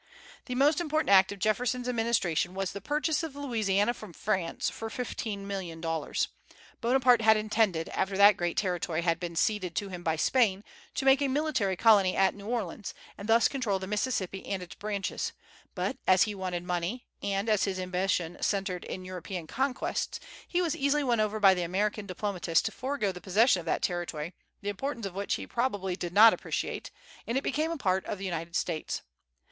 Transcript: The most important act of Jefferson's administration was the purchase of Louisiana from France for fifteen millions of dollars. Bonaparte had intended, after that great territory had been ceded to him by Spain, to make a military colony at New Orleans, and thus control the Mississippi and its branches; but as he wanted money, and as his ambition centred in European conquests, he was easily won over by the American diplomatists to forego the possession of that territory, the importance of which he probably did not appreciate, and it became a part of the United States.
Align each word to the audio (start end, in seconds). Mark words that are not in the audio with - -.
The 0.45 0.55
most 0.55 0.81
important 0.81 1.11
act 1.11 1.31
of 1.31 1.37
Jefferson's 1.37 1.87
administration 1.87 2.55
was 2.55 2.71
the 2.71 2.81
purchase 2.81 3.21
of 3.21 3.35
Louisiana 3.35 3.93
from 3.93 4.13
France 4.13 4.67
for 4.67 4.89
fifteen 4.89 5.45
millions 5.45 5.77
of 5.77 5.81
dollars. 5.83 6.29
Bonaparte 6.81 7.21
had 7.21 7.37
intended, 7.37 7.87
after 7.89 8.17
that 8.17 8.35
great 8.35 8.57
territory 8.57 9.03
had 9.03 9.19
been 9.19 9.35
ceded 9.35 9.75
to 9.75 9.89
him 9.89 10.01
by 10.01 10.15
Spain, 10.15 10.63
to 10.95 11.05
make 11.05 11.21
a 11.21 11.27
military 11.27 11.75
colony 11.75 12.15
at 12.15 12.33
New 12.33 12.47
Orleans, 12.47 12.95
and 13.15 13.29
thus 13.29 13.47
control 13.47 13.77
the 13.77 13.85
Mississippi 13.85 14.43
and 14.47 14.63
its 14.63 14.73
branches; 14.73 15.33
but 15.75 15.97
as 16.07 16.23
he 16.23 16.33
wanted 16.33 16.63
money, 16.63 17.05
and 17.21 17.47
as 17.47 17.65
his 17.65 17.79
ambition 17.79 18.37
centred 18.41 18.83
in 18.85 19.05
European 19.05 19.45
conquests, 19.45 20.19
he 20.47 20.63
was 20.63 20.75
easily 20.75 21.03
won 21.03 21.19
over 21.19 21.39
by 21.39 21.53
the 21.53 21.61
American 21.61 22.07
diplomatists 22.07 22.63
to 22.63 22.71
forego 22.71 23.11
the 23.11 23.21
possession 23.21 23.59
of 23.59 23.67
that 23.67 23.83
territory, 23.83 24.33
the 24.63 24.69
importance 24.69 25.05
of 25.05 25.13
which 25.13 25.35
he 25.35 25.45
probably 25.45 25.95
did 25.95 26.11
not 26.11 26.33
appreciate, 26.33 26.89
and 27.27 27.37
it 27.37 27.43
became 27.43 27.69
a 27.69 27.77
part 27.77 28.03
of 28.07 28.17
the 28.17 28.25
United 28.25 28.55
States. 28.55 29.03